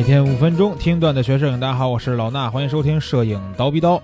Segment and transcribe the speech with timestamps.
[0.00, 4.02] 每天五分钟听段子学摄影，大家好，我是老衲，欢迎收听摄影刀逼刀。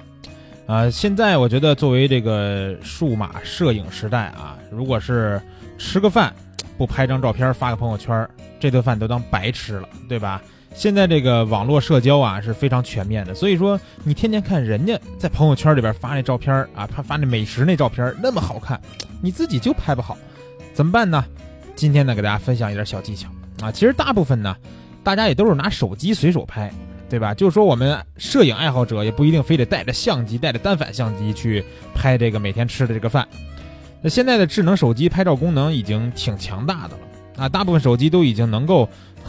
[0.66, 5.40] 啊，现在我觉得作为这个数码摄影时代啊，如果是
[5.78, 6.30] 吃个饭
[6.76, 8.28] 不拍张照片发个朋友圈，
[8.60, 10.42] 这顿饭都当白吃了，对吧？
[10.74, 18.78] 现在这个网络社交啊是非常全面的，所以说你天天看人家在朋友圈里边发那照片啊，他发那美食那照片那么好看，
[19.22, 20.14] 你自己就拍不好，
[20.74, 21.24] 怎么办呢？
[21.74, 23.30] 今天呢，给大家分享一点小技巧
[23.62, 23.72] 啊。
[23.72, 24.54] 其实大部分呢。
[25.06, 26.68] 大家也都是拿手机随手拍，
[27.08, 27.32] 对吧？
[27.32, 33.24] 就是说我们摄影爱好者也不一定非得带着相机、带着单反相机去拍这个每天吃的这个饭。
[34.02, 38.88] 那现在的智能手机拍照功能已经挺强大的了啊，大部分手机都已经能够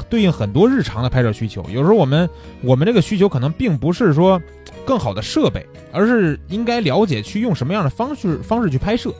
[0.09, 1.63] 对应很多日常的拍摄需求。
[1.69, 2.27] 有时候我们
[2.63, 4.41] 我们这个需求可能并不是说
[4.83, 9.13] 更好的设备，而是应该了解去用什么样的方式方式去拍摄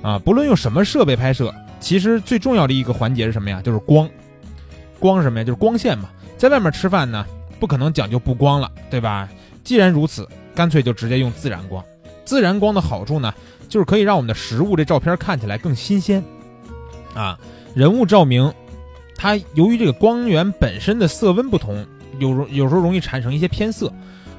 [0.00, 0.18] 啊。
[0.18, 3.60] 不论用什么设备拍摄，其实最重要的一个环节是什么呀？
[3.62, 4.08] 就是光。
[5.04, 5.44] 光什么呀？
[5.44, 6.08] 就是光线嘛。
[6.38, 7.26] 在外面吃饭呢，
[7.60, 9.28] 不可能讲究不光了，对吧？
[9.62, 11.84] 既然如此，干脆就直接用自然光。
[12.24, 13.30] 自然光的好处呢，
[13.68, 16.24] 就是可以让我们的食物这照片看起来更新鲜。
[17.14, 17.38] 啊，
[17.74, 18.50] 人物照明，
[19.14, 21.86] 它由于这个光源本身的色温不同，
[22.18, 23.92] 有有时候容易产生一些偏色，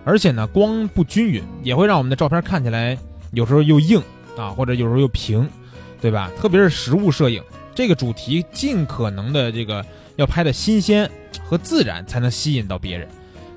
[0.04, 2.98] 而且呢，光不均匀也会让我们的照片看起来
[3.34, 4.02] 有时候又硬
[4.36, 5.48] 啊，或者有时候又平，
[6.02, 6.32] 对吧？
[6.40, 7.44] 特别是食物摄影
[7.76, 9.86] 这个主题，尽可能的这个。
[10.16, 11.10] 要拍的新鲜
[11.44, 13.08] 和自然，才能吸引到别人。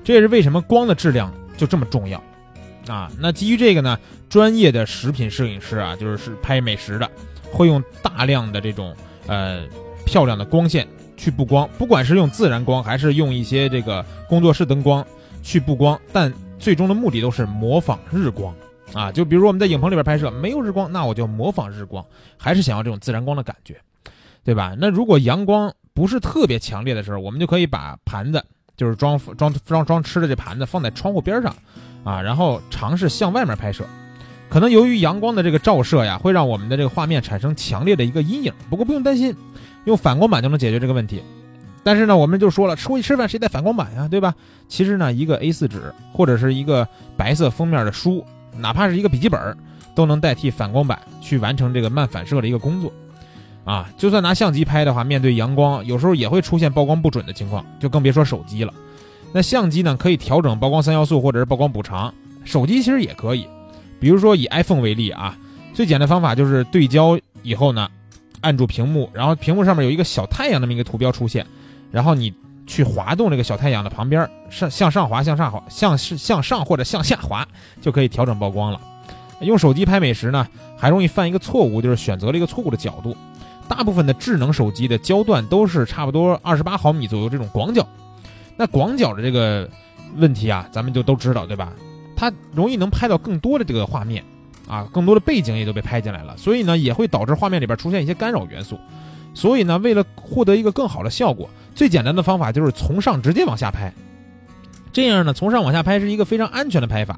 [0.03, 2.21] 这也是为什么光的质量就这么重要
[2.87, 3.11] 啊！
[3.19, 7.09] 那基于这个呢，专业的食品摄影师啊，就是是拍美食的，
[7.51, 8.95] 会用大量的这种
[9.27, 9.65] 呃
[10.05, 15.05] 漂亮的光线去布光，不管是用自然光还是用一些这个工作室灯光
[15.43, 18.55] 去布光，但最终的目的都是模仿日光
[18.93, 19.11] 啊！
[19.11, 22.03] 就比如我们在影棚里边拍摄，没有日光，那我就模仿日光，
[22.37, 23.79] 还是想要这种自然光的感觉，
[24.43, 24.75] 对吧？
[24.79, 28.43] 那如果阳光不是特别强烈的时候，我们就可以把盘子，
[28.77, 31.55] 就是装装装装吃的这盘子放在窗户边上，
[32.03, 33.85] 啊，然后尝试向外面拍摄。
[34.49, 38.51] 可能由于阳光的这个照射呀，会让我们的这个画面产生强烈的一个阴影。
[38.69, 39.35] 不过不用担心，
[39.85, 41.21] 用反光板就能解决这个问题。
[41.83, 44.33] 但是呢，我们就说了，出去吃饭谁带反光板呀，对吧？
[44.67, 48.25] 其实呢，一个 A4 纸或者是一个白色封面的书，
[48.57, 49.55] 哪怕是一个笔记本，
[49.95, 52.91] 都能代替反光板去完成这个慢反射的一个工作。
[53.69, 58.73] 啊，就算拿相机拍的话，面对阳光，有时候也会出现曝光不准的情况，就更别说手机了。
[59.31, 62.11] 那相机呢，可以调整曝光三要素或者是曝光补偿，
[62.43, 63.47] 手机其实也可以。
[63.99, 65.37] 比如说以 iPhone 为例啊，
[65.71, 67.87] 最简单方法就是对焦以后呢，
[68.41, 71.45] 按住屏幕，然后屏幕上面有一个小太阳那么一个图标出现，
[71.91, 72.33] 然后你
[72.65, 77.47] 去滑动这个小太阳的旁边，上向上滑、向上滑、向是向上或者向下滑，
[77.79, 78.81] 就可以调整曝光了。
[79.41, 83.15] 用手机拍美食呢，还容易犯一个错误，就是选择了一个错误的角度。
[83.69, 87.87] 大部分的智能手机的焦段都是差不多二十八毫米左右这种广角，
[88.57, 89.69] 那广角的这个
[90.17, 91.71] 问题啊，咱们就都知道对吧？
[92.15, 94.21] 它容易能拍到更多的这个画面，
[94.67, 98.77] 啊，更多的背景也都被拍进来了，所以呢，也会导致画面里边出现一些干扰元素。
[99.35, 103.93] 所以呢，为了获得一个更好的效果，最简单的方法就是从上直接往下拍。
[104.91, 107.17] 这样呢，从上往下拍是一个非常安全的拍法，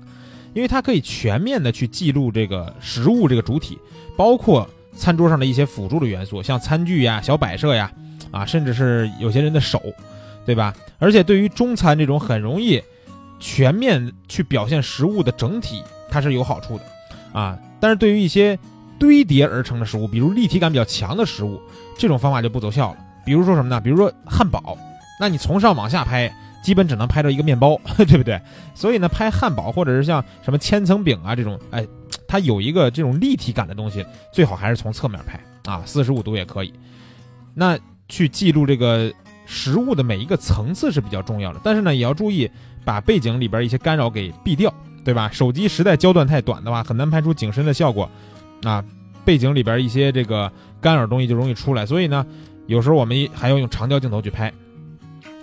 [0.54, 3.80] 因为它可以全面的去记录这个实物这个主体，
[4.18, 4.70] 包括。
[4.96, 7.92] 餐桌上的一些辅助的元素，像餐具呀、小摆设呀，
[8.32, 9.82] 啊，甚至是有些人的手，
[10.46, 10.74] 对吧？
[11.00, 12.82] 而且对于中餐这种很容易
[13.40, 16.84] 全面去表现食物的整体，它是有好处的，
[17.40, 17.58] 啊。
[17.80, 18.58] 但是对于一些
[19.00, 21.60] 堆叠而成的食物，比如立体感比较强的食物，
[21.98, 22.98] 这种方法就不奏效了。
[23.26, 23.82] 比如说什么呢？
[23.82, 24.78] 比如说汉堡，
[25.20, 26.32] 那你从上往下拍，
[26.64, 28.40] 基本只能拍到一个面包， 对不对？
[28.76, 31.88] 所以呢，拍汉堡或者是像什么千层饼啊这种，哎。
[32.32, 35.38] 它有一个这种立体感的东西，最好还是从侧面拍
[35.70, 36.74] 啊，四十五度也可以。
[37.54, 37.78] 那
[38.08, 39.12] 去记录这个
[39.46, 42.50] 食物的每一个层次是比较重要的，但是呢，也要注意
[42.86, 45.30] 把背景里边一些干扰给避掉，对吧？
[45.34, 48.10] 手机实在焦段太短的话，很难拍出景深的效果
[48.64, 48.82] 啊。
[49.26, 50.50] 背景里边一些这个
[50.80, 52.26] 干扰东西就容易出来，所以呢，
[52.66, 54.50] 有时候我们还要用长焦镜头去拍。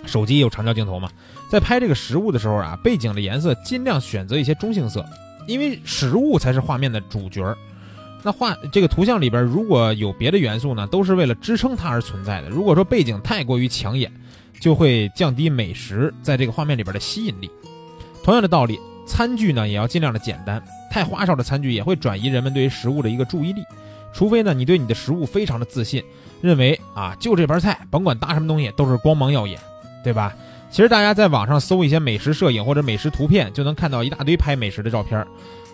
[0.07, 1.11] 手机也有长焦镜头嘛，
[1.51, 5.05] 在拍这个食物的时候啊，背景的颜色尽量选择一些中性色。
[5.49, 7.57] 因为食物才是画面的主角儿，
[8.23, 12.51] 那画这个图像里边如果有别的元素呢，都是为了支撑它而存在的。
[12.51, 14.13] 如果说背景太过于抢眼，
[14.61, 17.51] 就会降低美食在这个画面里边的吸引力。
[18.23, 23.63] 同样的道理，餐具呢也要尽量的简单，太花哨的餐具也会转移人们对于食物的一个注意力。
[24.13, 26.03] 除非呢你对你的食物非常的自信，
[26.43, 29.59] 认为啊就这盘菜甭管搭什么东西都是光芒耀眼，
[30.05, 30.35] 对吧？
[30.71, 35.27] 其实大家在网上搜一些美食摄影或者美食图片，就能看到一大堆拍美食的照片，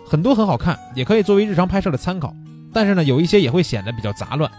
[0.07, 2.33] 很多很好看，也可以作为日常拍摄的参考。
[2.73, 4.49] 但是呢，有一些也会显得比较杂乱，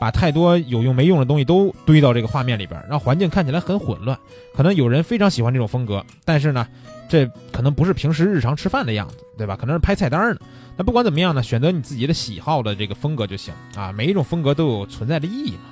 [0.00, 4.16] 把太多有用没用的东西都堆到这个画面里边，让环境看起来很混乱。
[4.54, 6.66] 可能有人非常喜欢这种风格，但是呢，
[7.08, 9.56] 这可能不是平时日常吃饭的样子，对吧？
[9.56, 10.40] 可能是拍菜单呢。
[10.76, 13.92] 那不管怎么样呢，选择你自己的喜好的这个风格就行啊。
[13.92, 15.70] 每一种风格都有存在的意义嘛。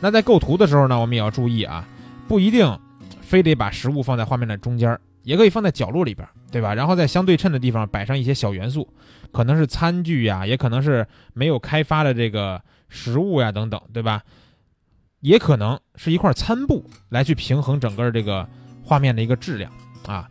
[0.00, 1.86] 那在构图的时候呢，我们也要注意啊，
[2.28, 2.78] 不一定
[3.32, 6.74] 非得把食物放在画面的中间，也可以放在角落里边，对吧？
[6.74, 8.86] 然后在相对称的地方摆上一些小元素，
[9.32, 14.22] 可能是餐具呀，也可能是没有开发的这个食物呀等等，对吧？
[15.20, 18.46] 也可能是一块餐布来去平衡整个这个
[18.84, 19.72] 画面的一个质量
[20.06, 20.28] 啊。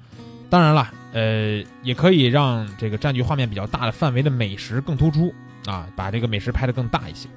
[0.47, 0.91] 当然了。
[1.13, 5.33] 呃，也可以让这个占据画面比较大的范围的美食更突出
[5.65, 7.27] 啊，把这个美食拍得更大一些。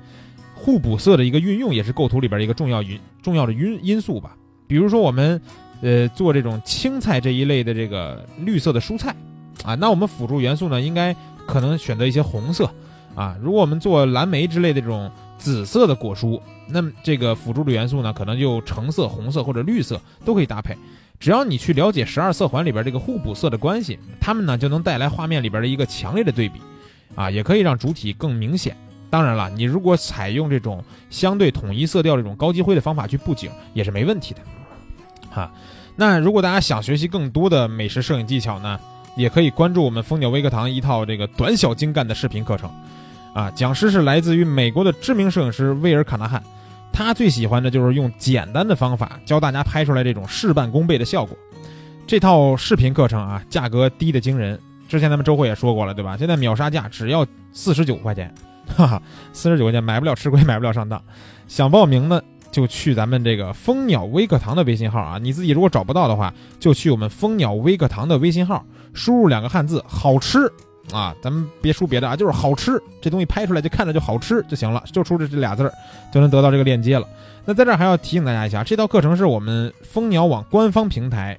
[0.54, 4.36] 互补色的一个运用也是构图里边一个重要因重要的因因素吧。
[4.74, 5.40] 比如说我们
[5.82, 9.14] 呃做这种青菜这一类的这个绿色的蔬菜
[9.62, 11.14] 啊，那我们辅助元素呢应该
[11.46, 12.68] 可能选择一些红色
[13.14, 13.36] 啊。
[13.40, 20.76] 如果我们做蓝莓之类的这种紫色的果蔬，那么这个辅助的元素呢可能就橙色、红色或者绿色都可以搭配。
[21.20, 26.58] 只要你去了解十二色环里边这个互补色的关系，它们呢就能带来画面里边的一个强烈的对比，
[27.14, 28.76] 啊，也可以让主体更明显。
[29.08, 34.40] 当然了，你如果采用这种相对统一色调这种高级灰的方法去布景，也是没问题的。
[35.34, 35.50] 哈，
[35.96, 38.78] 那如果大家想学习更多的美食摄影技巧呢，
[39.16, 42.70] 也可以关注我们蜂鸟微课堂一套这个短小精干的视频课程，
[43.34, 46.42] 啊，讲师是来自于美国的知名摄影师威尔卡纳汉。
[46.92, 51.36] 他最喜欢的就是用简单的方法教大家拍出来这种事半功倍的效果。
[52.06, 54.56] 这套视频课程啊，价格低的惊人。
[54.88, 56.16] 之前咱们周会也说过了，对吧？
[56.16, 58.32] 现在秒杀价只要四十九块钱，
[58.76, 59.02] 哈哈，
[59.32, 61.02] 四十九块钱买不了吃亏，买不了上当。
[61.48, 62.22] 想报名呢，
[62.54, 65.18] 就去咱们这个蜂鸟微课堂的微信号啊。
[65.20, 70.48] 你自己如果找不到的话，就去我们蜂鸟微课堂的微信号，输入两个汉字“好吃”。
[70.92, 75.72] 啊，咱们别说别的啊，就是好吃，这东西拍出来就看着就好吃就行了，就出这这俩字儿，
[76.12, 77.08] 就能得到这个链接了。
[77.44, 81.36] 那在这儿还要提醒大家一下，这套课程是我们蜂鸟网官方平台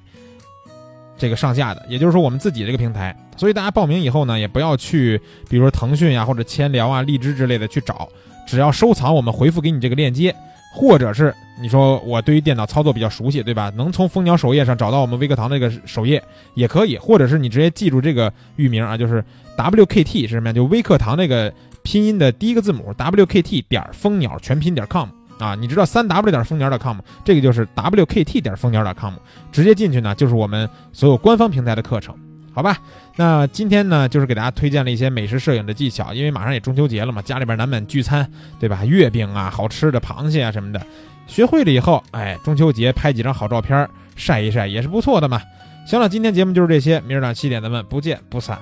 [1.16, 8.08] 这个上架的，也就是说我们自己这个平台，所以大家报名以后呢，也不要去，比如说腾讯呀或者千聊啊、荔枝之类的去找，
[8.48, 10.34] 只要收藏我们回复给你这个链接。
[10.76, 13.72] 或者是你说我对于电脑操作比较熟悉，对吧？
[13.74, 19.24] 能从蜂鸟首页上找到我们微课堂那个首页也可以，或者是你直接记住这个域名啊，就是
[19.56, 20.52] WKT 是什么呀？
[20.52, 21.50] 就微课堂那个
[21.82, 25.08] 拼音的第一个字母 WKT 点蜂鸟全拼点 com
[25.38, 29.14] 啊，你知道三 W 点蜂鸟点 com 这个就是 WKT 点蜂鸟点 com，
[29.50, 32.14] 直接进去呢就是我们所有官方平台的课程。
[32.56, 32.78] 好吧，
[33.16, 38.26] 那今天呢，就是给大家推荐了一些美食摄影的技巧，因为马上也中秋节了嘛，家里边难免聚餐，
[38.58, 38.82] 对吧？
[38.86, 40.80] 月饼啊，好吃的螃蟹啊什么的，
[41.26, 43.86] 学会了以后，哎，中秋节拍几张好照片
[44.16, 45.38] 晒一晒也是不错的嘛。
[45.86, 48.58] 行了，今天节目就是这些，明儿早上七点咱们不见不散。